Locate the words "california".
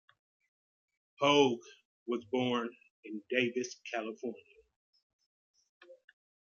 3.93-4.63